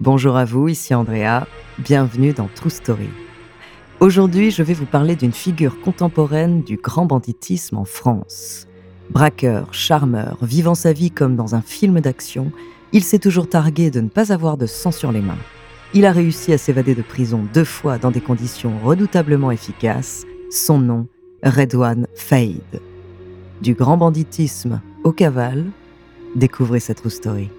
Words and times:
Bonjour 0.00 0.38
à 0.38 0.46
vous, 0.46 0.66
ici 0.66 0.94
Andrea, 0.94 1.46
bienvenue 1.78 2.32
dans 2.32 2.48
True 2.54 2.70
Story. 2.70 3.10
Aujourd'hui, 4.00 4.50
je 4.50 4.62
vais 4.62 4.72
vous 4.72 4.86
parler 4.86 5.14
d'une 5.14 5.30
figure 5.30 5.78
contemporaine 5.82 6.62
du 6.62 6.78
grand 6.78 7.04
banditisme 7.04 7.76
en 7.76 7.84
France. 7.84 8.66
Braqueur, 9.10 9.74
charmeur, 9.74 10.38
vivant 10.40 10.74
sa 10.74 10.94
vie 10.94 11.10
comme 11.10 11.36
dans 11.36 11.54
un 11.54 11.60
film 11.60 12.00
d'action, 12.00 12.50
il 12.92 13.04
s'est 13.04 13.18
toujours 13.18 13.46
targué 13.46 13.90
de 13.90 14.00
ne 14.00 14.08
pas 14.08 14.32
avoir 14.32 14.56
de 14.56 14.64
sang 14.64 14.90
sur 14.90 15.12
les 15.12 15.20
mains. 15.20 15.36
Il 15.92 16.06
a 16.06 16.12
réussi 16.12 16.54
à 16.54 16.56
s'évader 16.56 16.94
de 16.94 17.02
prison 17.02 17.46
deux 17.52 17.64
fois 17.64 17.98
dans 17.98 18.10
des 18.10 18.22
conditions 18.22 18.72
redoutablement 18.82 19.50
efficaces. 19.50 20.24
Son 20.50 20.78
nom, 20.78 21.08
Redouane 21.42 22.06
Faïd. 22.14 22.80
Du 23.60 23.74
grand 23.74 23.98
banditisme 23.98 24.80
au 25.04 25.12
cavale, 25.12 25.66
découvrez 26.36 26.80
cette 26.80 27.02
true 27.02 27.10
story. 27.10 27.50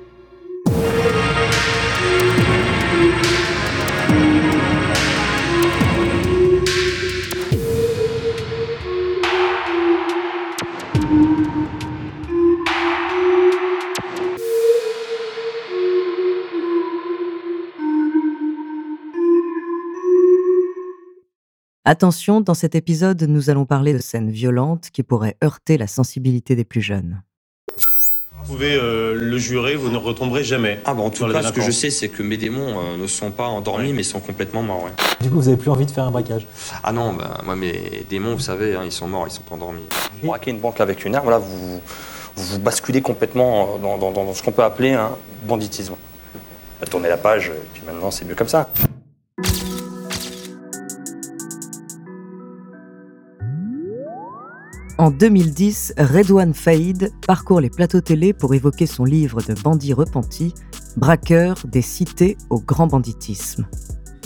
Attention, 21.95 22.39
dans 22.39 22.53
cet 22.53 22.73
épisode, 22.75 23.21
nous 23.23 23.49
allons 23.49 23.65
parler 23.65 23.91
de 23.91 23.97
scènes 23.97 24.31
violentes 24.31 24.87
qui 24.93 25.03
pourraient 25.03 25.35
heurter 25.43 25.77
la 25.77 25.87
sensibilité 25.87 26.55
des 26.55 26.63
plus 26.63 26.79
jeunes. 26.79 27.21
Vous 27.77 28.53
pouvez 28.53 28.75
euh, 28.75 29.13
le 29.13 29.37
jurer, 29.37 29.75
vous 29.75 29.89
ne 29.89 29.97
retomberez 29.97 30.45
jamais. 30.45 30.79
Ah 30.85 30.93
bah 30.93 31.01
en 31.01 31.09
tout 31.09 31.27
cas, 31.29 31.43
ce 31.43 31.51
que 31.51 31.59
je 31.59 31.69
sais, 31.71 31.89
c'est 31.89 32.07
que 32.07 32.23
mes 32.23 32.37
démons 32.37 32.79
euh, 32.79 32.95
ne 32.97 33.07
sont 33.07 33.29
pas 33.31 33.47
endormis, 33.47 33.91
mais 33.91 34.03
sont 34.03 34.21
complètement 34.21 34.63
morts. 34.63 34.85
ouais. 34.85 34.91
Du 35.19 35.29
coup, 35.29 35.35
vous 35.35 35.49
avez 35.49 35.57
plus 35.57 35.69
envie 35.69 35.85
de 35.85 35.91
faire 35.91 36.05
un 36.05 36.11
braquage? 36.11 36.47
Ah 36.81 36.93
non, 36.93 37.11
bah, 37.11 37.41
moi 37.43 37.57
mes 37.57 38.05
démons, 38.09 38.35
vous 38.35 38.39
savez, 38.39 38.73
hein, 38.73 38.83
ils 38.85 38.91
sont 38.93 39.09
morts, 39.09 39.27
ils 39.27 39.31
sont 39.31 39.41
pas 39.43 39.55
endormis. 39.55 39.83
Vous 40.21 40.27
braquez 40.27 40.51
une 40.51 40.61
banque 40.61 40.79
avec 40.79 41.03
une 41.03 41.13
arme, 41.13 41.29
là, 41.29 41.39
vous, 41.39 41.57
vous 41.57 41.81
vous 42.37 42.59
basculez 42.59 43.01
complètement 43.01 43.77
dans, 43.79 43.97
dans- 43.97 44.11
dans 44.11 44.33
ce 44.33 44.41
qu'on 44.41 44.53
peut 44.53 44.63
appeler 44.63 44.93
un 44.93 45.11
banditisme. 45.45 45.95
Bah, 46.79 46.87
Tournez 46.89 47.09
la 47.09 47.17
page, 47.17 47.49
et 47.49 47.67
puis 47.73 47.83
maintenant 47.85 48.11
c'est 48.11 48.23
mieux 48.23 48.35
comme 48.35 48.47
ça. 48.47 48.71
En 55.01 55.09
2010, 55.09 55.95
Redouane 55.97 56.53
Faïd 56.53 57.11
parcourt 57.25 57.59
les 57.59 57.71
plateaux 57.71 58.01
télé 58.01 58.33
pour 58.33 58.53
évoquer 58.53 58.85
son 58.85 59.03
livre 59.03 59.41
de 59.41 59.55
bandits 59.55 59.93
repentis, 59.93 60.53
Braqueur 60.95 61.55
des 61.65 61.81
cités 61.81 62.37
au 62.51 62.59
grand 62.59 62.85
banditisme. 62.85 63.65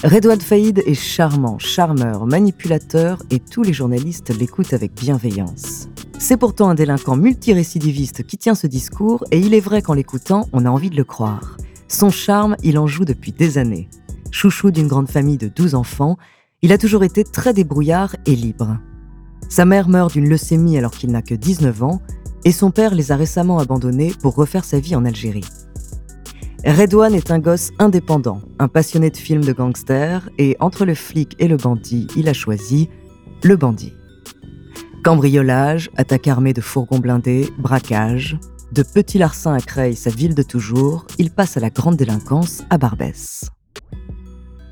Redouane 0.03 0.41
Faïd 0.41 0.83
est 0.85 0.93
charmant, 0.93 1.57
charmeur, 1.59 2.25
manipulateur 2.25 3.23
et 3.31 3.39
tous 3.39 3.63
les 3.63 3.71
journalistes 3.71 4.37
l'écoutent 4.37 4.73
avec 4.73 4.93
bienveillance. 4.93 5.87
C'est 6.19 6.35
pourtant 6.35 6.67
un 6.67 6.75
délinquant 6.75 7.15
multirécidiviste 7.15 8.27
qui 8.27 8.37
tient 8.37 8.53
ce 8.53 8.67
discours 8.67 9.23
et 9.31 9.39
il 9.39 9.53
est 9.53 9.61
vrai 9.61 9.81
qu'en 9.81 9.93
l'écoutant, 9.93 10.49
on 10.51 10.65
a 10.65 10.69
envie 10.69 10.89
de 10.89 10.97
le 10.97 11.05
croire. 11.05 11.55
Son 11.87 12.09
charme, 12.09 12.57
il 12.63 12.77
en 12.77 12.85
joue 12.85 13.05
depuis 13.05 13.31
des 13.31 13.57
années. 13.57 13.87
Chouchou 14.29 14.71
d'une 14.71 14.89
grande 14.89 15.09
famille 15.09 15.37
de 15.37 15.47
12 15.47 15.73
enfants, 15.73 16.17
il 16.61 16.73
a 16.73 16.77
toujours 16.77 17.05
été 17.05 17.23
très 17.23 17.53
débrouillard 17.53 18.17
et 18.25 18.35
libre. 18.35 18.77
Sa 19.49 19.65
mère 19.65 19.89
meurt 19.89 20.13
d'une 20.13 20.29
leucémie 20.29 20.77
alors 20.77 20.91
qu'il 20.91 21.11
n'a 21.11 21.21
que 21.21 21.35
19 21.35 21.83
ans, 21.83 22.01
et 22.43 22.51
son 22.51 22.71
père 22.71 22.93
les 22.93 23.11
a 23.11 23.15
récemment 23.15 23.59
abandonnés 23.59 24.13
pour 24.21 24.35
refaire 24.35 24.65
sa 24.65 24.79
vie 24.79 24.95
en 24.95 25.05
Algérie. 25.05 25.45
Redouane 26.65 27.13
est 27.13 27.29
un 27.29 27.39
gosse 27.39 27.71
indépendant, 27.77 28.41
un 28.57 28.67
passionné 28.67 29.11
de 29.11 29.17
films 29.17 29.43
de 29.43 29.53
gangsters, 29.53 30.29
et 30.37 30.57
entre 30.59 30.85
le 30.85 30.95
flic 30.95 31.35
et 31.39 31.47
le 31.47 31.57
bandit, 31.57 32.07
il 32.15 32.27
a 32.27 32.33
choisi 32.33 32.89
le 33.43 33.55
bandit. 33.55 33.93
Cambriolage, 35.03 35.91
attaque 35.95 36.27
armée 36.27 36.53
de 36.53 36.61
fourgons 36.61 36.97
blindés, 36.97 37.49
braquage, 37.59 38.39
de 38.71 38.81
petits 38.81 39.19
larcins 39.19 39.53
à 39.53 39.59
Creil, 39.59 39.95
sa 39.95 40.09
ville 40.09 40.33
de 40.33 40.41
toujours, 40.41 41.05
il 41.19 41.29
passe 41.29 41.55
à 41.55 41.59
la 41.59 41.69
grande 41.69 41.97
délinquance 41.97 42.63
à 42.71 42.79
Barbès. 42.79 43.51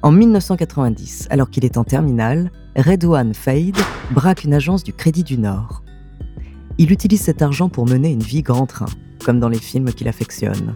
En 0.01 0.11
1990, 0.11 1.27
alors 1.29 1.49
qu'il 1.49 1.63
est 1.63 1.77
en 1.77 1.83
terminale, 1.83 2.51
Redouane 2.75 3.35
Faïd 3.35 3.77
braque 4.11 4.43
une 4.43 4.53
agence 4.53 4.83
du 4.83 4.93
Crédit 4.93 5.23
du 5.23 5.37
Nord. 5.37 5.83
Il 6.79 6.91
utilise 6.91 7.21
cet 7.21 7.43
argent 7.43 7.69
pour 7.69 7.87
mener 7.87 8.09
une 8.09 8.23
vie 8.23 8.41
grand 8.41 8.65
train, 8.65 8.87
comme 9.23 9.39
dans 9.39 9.49
les 9.49 9.59
films 9.59 9.93
qu'il 9.93 10.07
affectionne. 10.07 10.75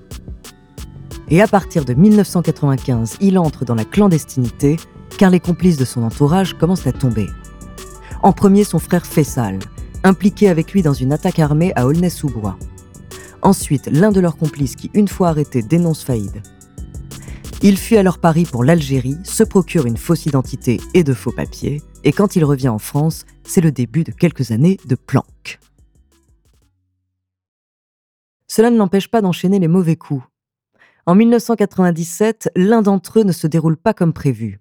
Et 1.30 1.42
à 1.42 1.48
partir 1.48 1.86
de 1.86 1.96
1995, 1.96 3.18
il 3.20 3.40
entre 3.40 3.66
dans 3.66 3.74
la 3.74 3.84
clandestinité, 3.84 4.78
car 5.18 5.32
les 5.32 5.40
complices 5.40 5.78
de 5.78 5.86
son 5.86 6.04
entourage 6.04 6.54
commencent 6.54 6.86
à 6.86 6.94
tomber. 6.94 7.28
En 8.22 8.32
premier, 8.32 8.64
son 8.64 8.80
frère 8.80 9.06
Fessal, 9.06 9.58
impliqué 10.04 10.50
avec 10.50 10.74
lui 10.74 10.84
dans 10.84 10.94
une 10.94 11.12
attaque 11.12 11.40
armée 11.40 11.74
à 11.76 11.88
Aulnay-sous-Bois. 11.88 12.58
Ensuite, 13.42 13.90
l'un 13.92 14.12
de 14.12 14.20
leurs 14.20 14.38
complices 14.38 14.76
qui, 14.76 14.92
une 14.94 15.08
fois 15.08 15.30
arrêté, 15.30 15.64
dénonce 15.64 16.04
Faïd. 16.04 16.44
Il 17.64 17.76
fuit 17.78 17.98
alors 17.98 18.20
Paris 18.20 18.48
pour 18.50 18.64
l'Algérie, 18.64 19.18
se 19.24 19.44
procure 19.44 19.88
une 19.88 19.98
fausse 19.98 20.28
identité 20.28 20.80
et 20.94 21.04
de 21.04 21.14
faux 21.14 21.32
papiers, 21.32 21.82
et 22.04 22.12
quand 22.12 22.36
il 22.36 22.46
revient 22.46 22.70
en 22.70 22.78
France, 22.78 23.26
c'est 23.44 23.62
le 23.62 23.72
début 23.72 24.04
de 24.04 24.12
quelques 24.12 24.52
années 24.52 24.78
de 24.86 24.94
planque. 24.94 25.60
Cela 28.48 28.70
ne 28.70 28.78
l'empêche 28.78 29.10
pas 29.10 29.22
d'enchaîner 29.22 29.58
les 29.58 29.68
mauvais 29.68 29.96
coups. 29.96 30.24
En 31.08 31.16
1997, 31.16 32.52
l'un 32.56 32.84
d'entre 32.84 33.20
eux 33.20 33.24
ne 33.24 33.32
se 33.32 33.48
déroule 33.48 33.78
pas 33.78 33.94
comme 33.94 34.14
prévu. 34.14 34.60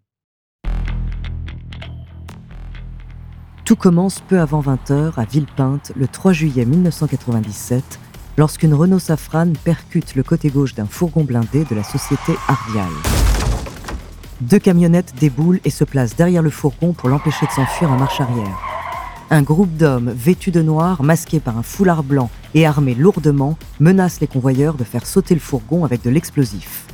Tout 3.66 3.76
commence 3.76 4.20
peu 4.20 4.40
avant 4.40 4.62
20h 4.62 5.14
à 5.16 5.24
Villepinte 5.24 5.92
le 5.96 6.08
3 6.08 6.32
juillet 6.32 6.64
1997 6.64 7.98
lorsqu'une 8.36 8.74
Renault 8.74 8.98
Safrane 8.98 9.54
percute 9.64 10.14
le 10.14 10.22
côté 10.22 10.50
gauche 10.50 10.74
d'un 10.74 10.86
fourgon 10.86 11.24
blindé 11.24 11.64
de 11.64 11.74
la 11.74 11.82
société 11.82 12.34
Arvial. 12.48 12.90
Deux 14.42 14.58
camionnettes 14.58 15.14
déboulent 15.18 15.60
et 15.64 15.70
se 15.70 15.84
placent 15.84 16.16
derrière 16.16 16.42
le 16.42 16.50
fourgon 16.50 16.92
pour 16.92 17.08
l'empêcher 17.08 17.46
de 17.46 17.52
s'enfuir 17.52 17.90
en 17.90 17.96
marche 17.96 18.20
arrière. 18.20 18.58
Un 19.30 19.42
groupe 19.42 19.76
d'hommes 19.76 20.10
vêtus 20.10 20.50
de 20.52 20.62
noir, 20.62 21.02
masqués 21.02 21.40
par 21.40 21.58
un 21.58 21.62
foulard 21.62 22.04
blanc 22.04 22.30
et 22.54 22.66
armés 22.66 22.94
lourdement, 22.94 23.56
menace 23.80 24.20
les 24.20 24.26
convoyeurs 24.26 24.74
de 24.74 24.84
faire 24.84 25.06
sauter 25.06 25.34
le 25.34 25.40
fourgon 25.40 25.84
avec 25.84 26.02
de 26.02 26.10
l'explosif. 26.10 26.84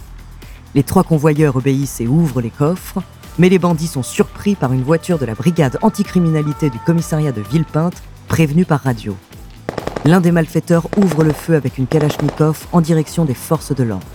Les 0.74 0.82
trois 0.82 1.04
convoyeurs 1.04 1.56
obéissent 1.56 2.00
et 2.00 2.06
ouvrent 2.06 2.40
les 2.40 2.50
coffres, 2.50 3.02
mais 3.38 3.48
les 3.48 3.58
bandits 3.58 3.86
sont 3.86 4.02
surpris 4.02 4.54
par 4.54 4.72
une 4.72 4.82
voiture 4.82 5.18
de 5.18 5.26
la 5.26 5.34
brigade 5.34 5.78
anticriminalité 5.82 6.70
du 6.70 6.78
commissariat 6.78 7.32
de 7.32 7.42
Villepinte, 7.42 8.02
prévenue 8.28 8.64
par 8.64 8.80
radio. 8.80 9.14
L'un 10.04 10.20
des 10.20 10.32
malfaiteurs 10.32 10.88
ouvre 10.96 11.22
le 11.22 11.32
feu 11.32 11.54
avec 11.54 11.78
une 11.78 11.86
Kalachnikov 11.86 12.66
en 12.72 12.80
direction 12.80 13.24
des 13.24 13.34
forces 13.34 13.72
de 13.72 13.84
l'ordre. 13.84 14.06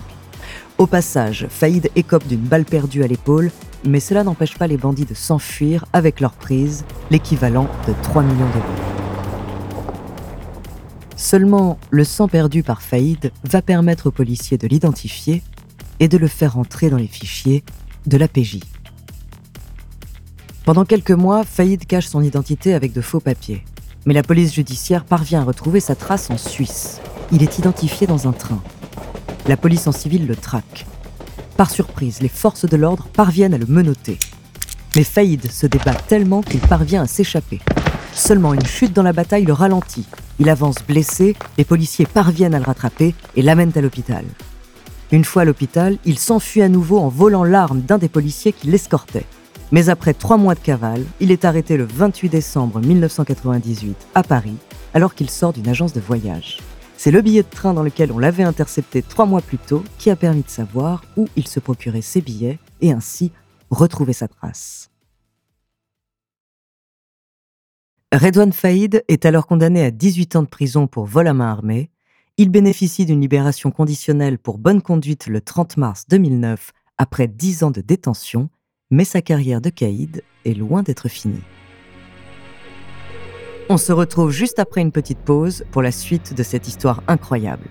Au 0.77 0.85
passage, 0.85 1.47
Faïd 1.49 1.89
écope 1.95 2.27
d'une 2.27 2.41
balle 2.41 2.65
perdue 2.65 3.03
à 3.03 3.07
l'épaule, 3.07 3.51
mais 3.85 4.01
cela 4.01 4.25
n'empêche 4.25 4.57
pas 4.57 4.67
les 4.67 4.75
bandits 4.75 5.05
de 5.05 5.13
s'enfuir 5.13 5.85
avec 5.93 6.19
leur 6.19 6.33
prise, 6.33 6.83
l'équivalent 7.09 7.69
de 7.87 7.93
3 8.03 8.21
millions 8.21 8.49
d'euros. 8.49 8.65
Seulement, 11.15 11.79
le 11.89 12.03
sang 12.03 12.27
perdu 12.27 12.63
par 12.63 12.81
Faïd 12.81 13.31
va 13.45 13.61
permettre 13.61 14.07
aux 14.07 14.11
policiers 14.11 14.57
de 14.57 14.67
l'identifier 14.67 15.41
et 16.01 16.09
de 16.09 16.17
le 16.17 16.27
faire 16.27 16.57
entrer 16.57 16.89
dans 16.89 16.97
les 16.97 17.07
fichiers 17.07 17.63
de 18.05 18.17
la 18.17 18.27
PJ. 18.27 18.59
Pendant 20.65 20.83
quelques 20.83 21.11
mois, 21.11 21.45
Faïd 21.45 21.85
cache 21.85 22.07
son 22.07 22.21
identité 22.21 22.73
avec 22.73 22.91
de 22.91 22.99
faux 22.99 23.21
papiers. 23.21 23.63
Mais 24.07 24.13
la 24.13 24.23
police 24.23 24.53
judiciaire 24.53 25.03
parvient 25.03 25.41
à 25.41 25.43
retrouver 25.43 25.81
sa 25.81 25.93
trace 25.93 26.29
en 26.29 26.37
Suisse. 26.37 27.01
Il 27.33 27.43
est 27.43 27.59
identifié 27.59 28.07
dans 28.07 28.25
un 28.25 28.31
train. 28.31 28.63
La 29.49 29.57
police 29.57 29.85
en 29.85 29.91
civil 29.91 30.25
le 30.25 30.35
traque. 30.37 30.85
Par 31.57 31.69
surprise, 31.69 32.21
les 32.21 32.29
forces 32.29 32.63
de 32.63 32.77
l'ordre 32.77 33.09
parviennent 33.11 33.53
à 33.53 33.57
le 33.57 33.65
menotter. 33.65 34.17
Mais 34.95 35.03
Faïd 35.03 35.51
se 35.51 35.67
débat 35.67 35.93
tellement 35.93 36.41
qu'il 36.41 36.61
parvient 36.61 37.03
à 37.03 37.05
s'échapper. 37.05 37.59
Seulement 38.13 38.53
une 38.53 38.65
chute 38.65 38.93
dans 38.93 39.03
la 39.03 39.11
bataille 39.11 39.43
le 39.43 39.51
ralentit. 39.51 40.05
Il 40.39 40.49
avance 40.49 40.77
blessé, 40.87 41.35
les 41.57 41.65
policiers 41.65 42.05
parviennent 42.05 42.55
à 42.55 42.59
le 42.59 42.65
rattraper 42.65 43.13
et 43.35 43.41
l'amènent 43.41 43.73
à 43.75 43.81
l'hôpital. 43.81 44.23
Une 45.11 45.25
fois 45.25 45.41
à 45.41 45.45
l'hôpital, 45.45 45.97
il 46.05 46.17
s'enfuit 46.17 46.61
à 46.61 46.69
nouveau 46.69 46.99
en 46.99 47.09
volant 47.09 47.43
l'arme 47.43 47.81
d'un 47.81 47.97
des 47.97 48.07
policiers 48.07 48.53
qui 48.53 48.67
l'escortait. 48.67 49.25
Mais 49.71 49.89
après 49.89 50.13
trois 50.13 50.37
mois 50.37 50.55
de 50.55 50.59
cavale, 50.59 51.03
il 51.19 51.31
est 51.31 51.43
arrêté 51.43 51.75
le 51.75 51.85
28 51.85 52.29
décembre 52.29 52.79
1998 52.79 54.07
à 54.15 54.23
Paris, 54.23 54.55
alors 54.93 55.13
qu'il 55.13 55.29
sort 55.29 55.51
d'une 55.51 55.67
agence 55.67 55.91
de 55.91 55.99
voyage. 55.99 56.59
C'est 56.95 57.11
le 57.11 57.21
billet 57.21 57.43
de 57.43 57.49
train 57.49 57.73
dans 57.73 57.83
lequel 57.83 58.11
on 58.11 58.17
l'avait 58.17 58.43
intercepté 58.43 59.01
trois 59.01 59.25
mois 59.25 59.41
plus 59.41 59.57
tôt 59.57 59.83
qui 59.97 60.09
a 60.09 60.15
permis 60.15 60.41
de 60.41 60.49
savoir 60.49 61.03
où 61.17 61.27
il 61.35 61.47
se 61.47 61.59
procurait 61.59 62.01
ses 62.01 62.21
billets 62.21 62.59
et 62.81 62.91
ainsi 62.91 63.31
retrouver 63.69 64.13
sa 64.13 64.27
trace. 64.27 64.89
Redouane 68.13 68.53
Faïd 68.53 69.03
est 69.09 69.25
alors 69.25 69.47
condamné 69.47 69.83
à 69.83 69.91
18 69.91 70.37
ans 70.37 70.43
de 70.43 70.47
prison 70.47 70.87
pour 70.87 71.05
vol 71.05 71.27
à 71.27 71.33
main 71.33 71.51
armée. 71.51 71.91
Il 72.37 72.49
bénéficie 72.49 73.05
d'une 73.05 73.19
libération 73.19 73.69
conditionnelle 73.69 74.39
pour 74.39 74.59
bonne 74.59 74.81
conduite 74.81 75.27
le 75.27 75.41
30 75.41 75.75
mars 75.75 76.05
2009 76.07 76.71
après 76.97 77.27
10 77.27 77.63
ans 77.63 77.71
de 77.71 77.81
détention 77.81 78.49
mais 78.89 79.03
sa 79.03 79.21
carrière 79.21 79.61
de 79.61 79.69
caïd 79.69 80.23
est 80.45 80.53
loin 80.53 80.83
d'être 80.83 81.09
finie. 81.09 81.43
On 83.69 83.77
se 83.77 83.91
retrouve 83.91 84.31
juste 84.31 84.59
après 84.59 84.81
une 84.81 84.93
petite 84.93 85.19
pause 85.19 85.65
pour 85.71 85.81
la 85.81 85.91
suite 85.91 86.33
de 86.33 86.43
cette 86.43 86.67
histoire 86.67 87.03
incroyable. 87.07 87.67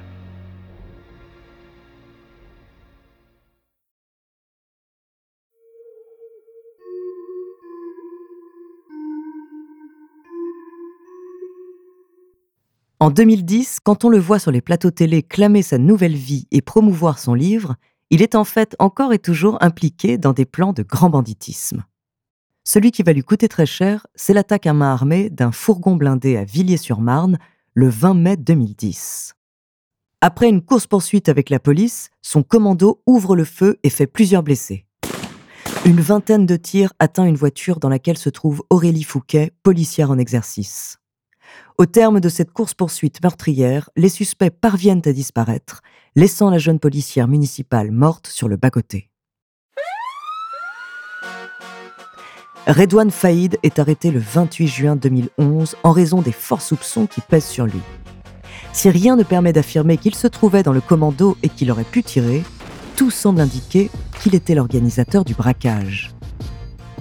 En 12.98 13.10
2010, 13.10 13.80
quand 13.84 14.04
on 14.04 14.08
le 14.08 14.18
voit 14.18 14.38
sur 14.38 14.50
les 14.50 14.62
plateaux 14.62 14.90
télé 14.90 15.22
clamer 15.22 15.62
sa 15.62 15.78
nouvelle 15.78 16.14
vie 16.14 16.46
et 16.50 16.62
promouvoir 16.62 17.18
son 17.18 17.34
livre, 17.34 17.76
il 18.10 18.22
est 18.22 18.34
en 18.34 18.44
fait 18.44 18.76
encore 18.78 19.12
et 19.12 19.18
toujours 19.18 19.58
impliqué 19.62 20.18
dans 20.18 20.32
des 20.32 20.44
plans 20.44 20.72
de 20.72 20.82
grand 20.82 21.10
banditisme. 21.10 21.84
Celui 22.64 22.90
qui 22.90 23.02
va 23.02 23.12
lui 23.12 23.22
coûter 23.22 23.48
très 23.48 23.66
cher, 23.66 24.06
c'est 24.14 24.32
l'attaque 24.32 24.66
à 24.66 24.72
main 24.72 24.92
armée 24.92 25.30
d'un 25.30 25.52
fourgon 25.52 25.96
blindé 25.96 26.36
à 26.36 26.44
Villiers-sur-Marne 26.44 27.38
le 27.74 27.88
20 27.88 28.14
mai 28.14 28.36
2010. 28.36 29.34
Après 30.20 30.48
une 30.48 30.62
course-poursuite 30.62 31.28
avec 31.28 31.50
la 31.50 31.60
police, 31.60 32.10
son 32.22 32.42
commando 32.42 33.02
ouvre 33.06 33.36
le 33.36 33.44
feu 33.44 33.78
et 33.82 33.90
fait 33.90 34.06
plusieurs 34.06 34.42
blessés. 34.42 34.86
Une 35.84 36.00
vingtaine 36.00 36.46
de 36.46 36.56
tirs 36.56 36.92
atteint 36.98 37.26
une 37.26 37.36
voiture 37.36 37.78
dans 37.78 37.88
laquelle 37.88 38.18
se 38.18 38.30
trouve 38.30 38.64
Aurélie 38.70 39.04
Fouquet, 39.04 39.52
policière 39.62 40.10
en 40.10 40.18
exercice. 40.18 40.98
Au 41.78 41.86
terme 41.86 42.20
de 42.20 42.28
cette 42.28 42.52
course-poursuite 42.52 43.22
meurtrière, 43.22 43.90
les 43.96 44.08
suspects 44.08 44.50
parviennent 44.50 45.02
à 45.04 45.12
disparaître, 45.12 45.82
laissant 46.14 46.50
la 46.50 46.58
jeune 46.58 46.78
policière 46.78 47.28
municipale 47.28 47.90
morte 47.90 48.26
sur 48.26 48.48
le 48.48 48.56
bas-côté. 48.56 49.10
Redouane 52.66 53.12
Faïd 53.12 53.58
est 53.62 53.78
arrêté 53.78 54.10
le 54.10 54.18
28 54.18 54.66
juin 54.66 54.96
2011 54.96 55.76
en 55.84 55.92
raison 55.92 56.20
des 56.20 56.32
forts 56.32 56.62
soupçons 56.62 57.06
qui 57.06 57.20
pèsent 57.20 57.46
sur 57.46 57.66
lui. 57.66 57.80
Si 58.72 58.90
rien 58.90 59.14
ne 59.14 59.22
permet 59.22 59.52
d'affirmer 59.52 59.98
qu'il 59.98 60.16
se 60.16 60.26
trouvait 60.26 60.64
dans 60.64 60.72
le 60.72 60.80
commando 60.80 61.36
et 61.44 61.48
qu'il 61.48 61.70
aurait 61.70 61.84
pu 61.84 62.02
tirer, 62.02 62.42
tout 62.96 63.10
semble 63.10 63.40
indiquer 63.40 63.90
qu'il 64.20 64.34
était 64.34 64.54
l'organisateur 64.54 65.24
du 65.24 65.34
braquage. 65.34 66.15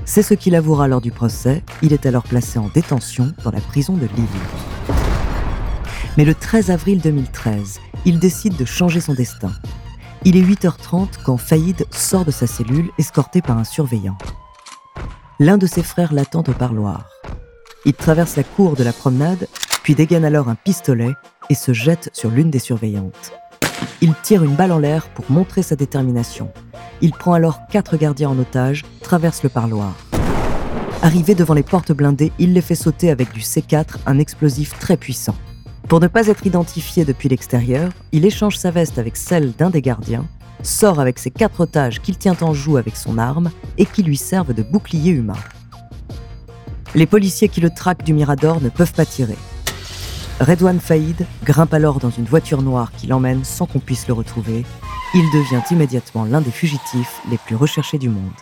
C'est 0.06 0.22
ce 0.22 0.36
qu'il 0.36 0.54
avouera 0.56 0.88
lors 0.88 1.02
du 1.02 1.12
procès. 1.12 1.64
Il 1.82 1.92
est 1.92 2.06
alors 2.06 2.24
placé 2.24 2.60
en 2.60 2.70
détention 2.70 3.34
dans 3.44 3.52
la 3.52 3.60
prison 3.60 3.94
de 3.94 4.06
Lille. 4.16 4.96
Mais 6.16 6.26
le 6.26 6.36
13 6.36 6.70
avril 6.70 7.02
2013, 7.02 7.80
il 8.06 8.20
décide 8.20 8.56
de 8.56 8.66
changer 8.66 9.02
son 9.02 9.14
destin. 9.14 9.52
Il 10.24 10.38
est 10.38 10.42
8h30 10.42 11.08
quand 11.24 11.38
Faïd 11.38 11.86
sort 11.92 12.24
de 12.24 12.32
sa 12.32 12.46
cellule 12.48 12.92
escorté 13.00 13.42
par 13.42 13.58
un 13.58 13.64
surveillant. 13.64 14.18
L'un 15.40 15.58
de 15.58 15.68
ses 15.68 15.84
frères 15.84 16.14
l'attend 16.14 16.44
au 16.48 16.54
parloir. 16.54 17.10
Il 17.84 17.94
traverse 17.94 18.36
la 18.36 18.44
cour 18.44 18.76
de 18.76 18.84
la 18.84 18.94
promenade, 18.94 19.48
puis 19.84 19.96
dégaine 19.96 20.24
alors 20.24 20.50
un 20.50 20.56
pistolet 20.56 21.14
et 21.50 21.56
se 21.56 21.74
jette 21.74 22.10
sur 22.14 22.30
l'une 22.30 22.52
des 22.52 22.60
surveillantes. 22.60 23.34
Il 24.02 24.14
tire 24.24 24.44
une 24.44 24.56
balle 24.56 24.72
en 24.72 24.80
l'air 24.80 25.08
pour 25.10 25.26
montrer 25.30 25.64
sa 25.64 25.76
détermination. 25.76 26.52
Il 27.06 27.12
prend 27.12 27.34
alors 27.34 27.68
quatre 27.68 27.98
gardiens 27.98 28.30
en 28.30 28.40
otage, 28.40 28.82
traverse 29.04 29.44
le 29.44 29.50
parloir. 29.50 29.94
Arrivé 31.04 31.36
devant 31.36 31.54
les 31.54 31.62
portes 31.62 31.92
blindées, 31.92 32.32
il 32.40 32.54
les 32.54 32.62
fait 32.62 32.74
sauter 32.74 33.12
avec 33.12 33.32
du 33.32 33.42
C4, 33.42 33.98
un 34.08 34.18
explosif 34.18 34.80
très 34.80 34.98
puissant. 34.98 35.36
Pour 35.88 36.00
ne 36.00 36.08
pas 36.08 36.26
être 36.30 36.48
identifié 36.48 37.06
depuis 37.06 37.30
l'extérieur, 37.30 37.92
il 38.12 38.26
échange 38.26 38.58
sa 38.58 38.72
veste 38.72 38.98
avec 38.98 39.18
celle 39.18 39.52
d'un 39.52 39.70
des 39.70 39.84
gardiens, 39.84 40.26
sort 40.64 41.00
avec 41.00 41.20
ses 41.20 41.30
quatre 41.30 41.60
otages 41.60 42.02
qu'il 42.02 42.18
tient 42.18 42.38
en 42.42 42.56
joue 42.56 42.78
avec 42.78 42.96
son 42.96 43.20
arme 43.20 43.52
et 43.78 43.86
qui 43.86 44.02
lui 44.02 44.18
servent 44.18 44.56
de 44.56 44.64
bouclier 44.64 45.12
humain. 45.12 45.38
Les 46.96 47.06
policiers 47.06 47.50
qui 47.50 47.62
le 47.62 47.70
traquent 47.70 48.04
du 48.04 48.14
Mirador 48.14 48.62
ne 48.62 48.70
peuvent 48.70 48.94
pas 48.94 49.06
tirer. 49.06 49.38
Redouane 50.40 50.80
Faïd 50.80 51.28
grimpe 51.44 51.76
alors 51.76 52.00
dans 52.00 52.10
une 52.10 52.26
voiture 52.26 52.64
noire 52.64 52.92
qui 52.98 53.06
l'emmène 53.06 53.44
sans 53.44 53.68
qu'on 53.68 53.78
puisse 53.78 54.08
le 54.08 54.16
retrouver. 54.16 54.66
Il 55.14 55.30
devient 55.32 55.62
immédiatement 55.72 56.26
l'un 56.26 56.42
des 56.42 56.52
fugitifs 56.52 57.22
les 57.30 57.38
plus 57.38 57.56
recherchés 57.56 57.98
du 57.98 58.10
monde. 58.10 58.34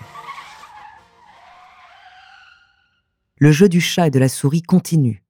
Le 3.37 3.51
jeu 3.51 3.67
du 3.67 3.81
chat 3.81 4.07
et 4.07 4.11
de 4.11 4.19
la 4.19 4.29
souris 4.29 4.61
continue. 4.61 5.23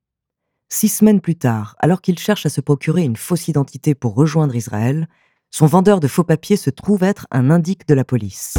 Six 0.70 0.90
semaines 0.90 1.20
plus 1.20 1.36
tard, 1.36 1.76
alors 1.80 2.02
qu'il 2.02 2.18
cherche 2.18 2.46
à 2.46 2.50
se 2.50 2.62
procurer 2.62 3.04
une 3.04 3.16
fausse 3.16 3.48
identité 3.48 3.96
pour 3.96 4.16
rejoindre 4.16 4.56
Israël, 4.56 5.08
son 5.52 5.66
vendeur 5.66 6.00
de 6.00 6.08
faux 6.08 6.24
papiers 6.24 6.58
se 6.58 6.70
trouve 6.70 7.04
être 7.04 7.28
un 7.32 7.50
indique 7.50 7.88
de 7.88 7.94
la 7.94 8.04
police. 8.04 8.58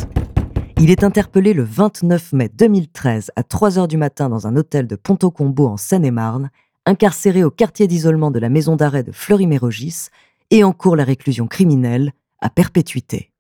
Il 0.81 0.91
est 0.91 1.05
interpellé 1.05 1.55
le 1.55 1.63
29 1.63 2.33
mai 2.35 2.51
2013 2.51 3.31
à 3.37 3.43
3 3.43 3.79
heures 3.79 3.89
du 3.89 3.97
matin 3.97 4.29
dans 4.29 4.47
un 4.47 4.57
hôtel 4.57 4.87
de 4.87 4.97
Ponto-Combo 4.97 5.69
en 5.69 5.77
Seine-et-Marne, 5.77 6.51
incarcéré 6.85 7.45
au 7.45 7.51
quartier 7.51 7.87
d'isolement 7.87 8.31
de 8.31 8.39
la 8.39 8.49
maison 8.49 8.77
d'arrêt 8.77 9.03
de 9.03 9.13
Fleury-Mérogis 9.13 10.09
et 10.51 10.63
en 10.65 10.73
cours 10.73 10.97
la 10.97 11.05
réclusion 11.05 11.47
criminelle 11.47 12.13
à 12.41 12.51
perpétuité. 12.51 13.31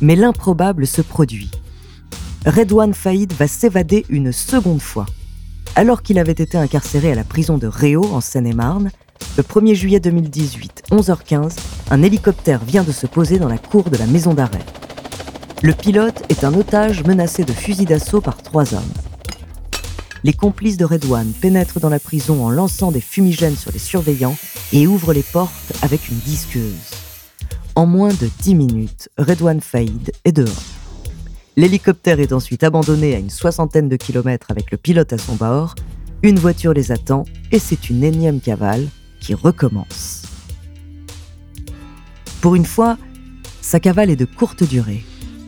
Mais 0.00 0.16
l'improbable 0.16 0.86
se 0.86 1.02
produit. 1.02 1.50
Redouane 2.46 2.94
Faïd 2.94 3.32
va 3.32 3.48
s'évader 3.48 4.06
une 4.08 4.32
seconde 4.32 4.80
fois. 4.80 5.06
Alors 5.74 6.02
qu'il 6.02 6.18
avait 6.18 6.32
été 6.32 6.56
incarcéré 6.56 7.12
à 7.12 7.14
la 7.14 7.24
prison 7.24 7.58
de 7.58 7.66
Réau 7.66 8.04
en 8.04 8.20
Seine-et-Marne, 8.20 8.90
le 9.36 9.42
1er 9.42 9.74
juillet 9.74 10.00
2018, 10.00 10.84
11h15, 10.90 11.56
un 11.90 12.02
hélicoptère 12.02 12.64
vient 12.64 12.84
de 12.84 12.92
se 12.92 13.06
poser 13.06 13.38
dans 13.38 13.48
la 13.48 13.58
cour 13.58 13.90
de 13.90 13.96
la 13.96 14.06
maison 14.06 14.34
d'arrêt. 14.34 14.64
Le 15.62 15.72
pilote 15.72 16.22
est 16.28 16.44
un 16.44 16.54
otage 16.54 17.04
menacé 17.04 17.44
de 17.44 17.52
fusil 17.52 17.84
d'assaut 17.84 18.20
par 18.20 18.42
trois 18.42 18.74
hommes. 18.74 19.07
Les 20.24 20.32
complices 20.32 20.76
de 20.76 20.84
Redouane 20.84 21.32
pénètrent 21.40 21.80
dans 21.80 21.88
la 21.88 22.00
prison 22.00 22.44
en 22.44 22.50
lançant 22.50 22.90
des 22.90 23.00
fumigènes 23.00 23.56
sur 23.56 23.72
les 23.72 23.78
surveillants 23.78 24.36
et 24.72 24.86
ouvrent 24.86 25.12
les 25.12 25.22
portes 25.22 25.72
avec 25.82 26.08
une 26.08 26.18
disqueuse. 26.18 26.72
En 27.76 27.86
moins 27.86 28.12
de 28.12 28.28
10 28.40 28.54
minutes, 28.56 29.08
Redouane 29.16 29.60
Faïd 29.60 30.12
est 30.24 30.32
dehors. 30.32 30.62
L'hélicoptère 31.56 32.20
est 32.20 32.32
ensuite 32.32 32.64
abandonné 32.64 33.14
à 33.14 33.18
une 33.18 33.30
soixantaine 33.30 33.88
de 33.88 33.96
kilomètres 33.96 34.50
avec 34.50 34.70
le 34.70 34.78
pilote 34.78 35.12
à 35.12 35.18
son 35.18 35.34
bord. 35.34 35.74
Une 36.22 36.38
voiture 36.38 36.72
les 36.72 36.90
attend 36.90 37.24
et 37.52 37.60
c'est 37.60 37.90
une 37.90 38.02
énième 38.02 38.40
cavale 38.40 38.86
qui 39.20 39.34
recommence. 39.34 40.22
Pour 42.40 42.54
une 42.54 42.66
fois, 42.66 42.98
sa 43.60 43.80
cavale 43.80 44.10
est 44.10 44.16
de 44.16 44.24
courte 44.24 44.62
durée. 44.62 45.04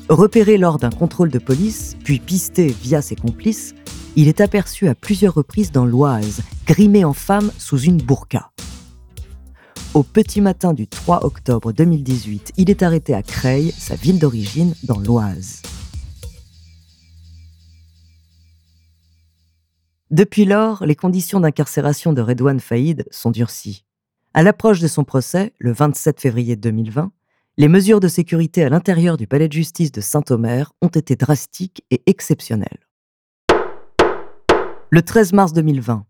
Repéré 0.08 0.58
lors 0.58 0.78
d'un 0.78 0.90
contrôle 0.90 1.30
de 1.30 1.38
police, 1.38 1.96
puis 2.04 2.18
pisté 2.18 2.74
via 2.82 3.00
ses 3.00 3.14
complices, 3.14 3.74
il 4.16 4.28
est 4.28 4.40
aperçu 4.40 4.88
à 4.88 4.94
plusieurs 4.94 5.34
reprises 5.34 5.72
dans 5.72 5.84
l'Oise, 5.84 6.42
grimé 6.66 7.04
en 7.04 7.12
femme 7.12 7.50
sous 7.58 7.78
une 7.78 7.98
burqa. 7.98 8.50
Au 9.94 10.02
petit 10.02 10.40
matin 10.40 10.72
du 10.72 10.86
3 10.86 11.24
octobre 11.24 11.72
2018, 11.72 12.52
il 12.56 12.70
est 12.70 12.82
arrêté 12.82 13.14
à 13.14 13.22
Creil, 13.22 13.72
sa 13.72 13.96
ville 13.96 14.18
d'origine, 14.18 14.74
dans 14.84 14.98
l'Oise. 14.98 15.62
Depuis 20.10 20.44
lors, 20.44 20.84
les 20.86 20.96
conditions 20.96 21.40
d'incarcération 21.40 22.12
de 22.12 22.20
Redouane 22.20 22.60
Faïd 22.60 23.04
sont 23.10 23.30
durcies. 23.30 23.84
À 24.34 24.42
l'approche 24.42 24.80
de 24.80 24.88
son 24.88 25.04
procès, 25.04 25.52
le 25.58 25.72
27 25.72 26.20
février 26.20 26.56
2020, 26.56 27.12
les 27.58 27.68
mesures 27.68 28.00
de 28.00 28.08
sécurité 28.08 28.64
à 28.64 28.68
l'intérieur 28.68 29.16
du 29.16 29.26
palais 29.26 29.48
de 29.48 29.52
justice 29.52 29.92
de 29.92 30.00
Saint-Omer 30.00 30.72
ont 30.82 30.88
été 30.88 31.14
drastiques 31.14 31.84
et 31.90 32.02
exceptionnelles. 32.06 32.89
Le 34.92 35.02
13 35.02 35.34
mars 35.34 35.52
2020, 35.52 36.04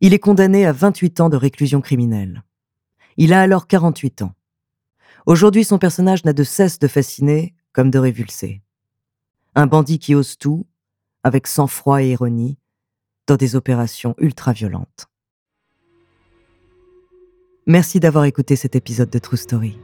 il 0.00 0.14
est 0.14 0.20
condamné 0.20 0.64
à 0.64 0.70
28 0.70 1.20
ans 1.22 1.28
de 1.28 1.36
réclusion 1.36 1.80
criminelle. 1.80 2.44
Il 3.16 3.32
a 3.32 3.40
alors 3.40 3.66
48 3.66 4.22
ans. 4.22 4.32
Aujourd'hui, 5.26 5.64
son 5.64 5.78
personnage 5.78 6.24
n'a 6.24 6.32
de 6.32 6.44
cesse 6.44 6.78
de 6.78 6.86
fasciner 6.86 7.52
comme 7.72 7.90
de 7.90 7.98
révulser. 7.98 8.62
Un 9.56 9.66
bandit 9.66 9.98
qui 9.98 10.14
ose 10.14 10.38
tout, 10.38 10.66
avec 11.24 11.48
sang-froid 11.48 12.00
et 12.00 12.12
ironie, 12.12 12.58
dans 13.26 13.34
des 13.34 13.56
opérations 13.56 14.14
ultra-violentes. 14.18 15.08
Merci 17.66 17.98
d'avoir 17.98 18.26
écouté 18.26 18.54
cet 18.54 18.76
épisode 18.76 19.10
de 19.10 19.18
True 19.18 19.36
Story. 19.36 19.80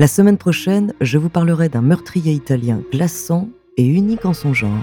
La 0.00 0.08
semaine 0.08 0.38
prochaine, 0.38 0.92
je 1.00 1.18
vous 1.18 1.28
parlerai 1.28 1.68
d'un 1.68 1.82
meurtrier 1.82 2.32
italien 2.32 2.82
glaçant 2.90 3.48
et 3.76 3.86
unique 3.86 4.24
en 4.24 4.34
son 4.34 4.54
genre. 4.54 4.82